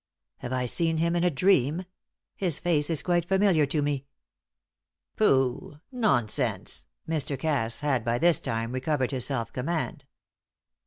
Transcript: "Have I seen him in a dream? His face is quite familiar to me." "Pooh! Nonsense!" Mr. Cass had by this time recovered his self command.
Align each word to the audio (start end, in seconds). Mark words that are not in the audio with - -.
"Have 0.39 0.51
I 0.51 0.65
seen 0.65 0.97
him 0.97 1.15
in 1.15 1.23
a 1.23 1.29
dream? 1.29 1.85
His 2.35 2.57
face 2.57 2.89
is 2.89 3.03
quite 3.03 3.23
familiar 3.27 3.67
to 3.67 3.83
me." 3.83 4.07
"Pooh! 5.15 5.79
Nonsense!" 5.91 6.87
Mr. 7.07 7.37
Cass 7.37 7.81
had 7.81 8.03
by 8.03 8.17
this 8.17 8.39
time 8.39 8.71
recovered 8.71 9.11
his 9.11 9.27
self 9.27 9.53
command. 9.53 10.05